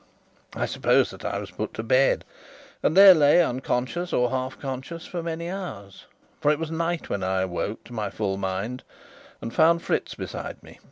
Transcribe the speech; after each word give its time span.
I 0.55 0.65
suppose 0.65 1.11
that 1.11 1.23
I 1.23 1.37
was 1.37 1.51
put 1.51 1.75
to 1.75 1.83
bed, 1.83 2.25
and 2.81 2.97
there 2.97 3.13
lay, 3.13 3.43
unconscious, 3.43 4.11
or 4.11 4.31
half 4.31 4.57
conscious, 4.59 5.05
for 5.05 5.21
many 5.21 5.47
hours; 5.47 6.05
for 6.39 6.49
it 6.49 6.57
was 6.57 6.71
night 6.71 7.07
when 7.11 7.21
I 7.21 7.41
awoke 7.41 7.83
to 7.83 7.93
my 7.93 8.09
full 8.09 8.37
mind, 8.37 8.81
and 9.41 9.53
found 9.53 9.83
Fritz 9.83 10.15
beside 10.15 10.63
me. 10.63 10.79